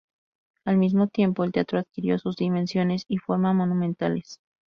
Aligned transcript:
Al 0.65 0.77
mismo 0.77 1.09
tiempo, 1.09 1.43
el 1.43 1.51
teatro 1.51 1.77
adquirió 1.77 2.17
sus 2.17 2.35
dimensiones 2.35 3.05
y 3.07 3.17
forma 3.19 3.53
monumentales. 3.53 4.39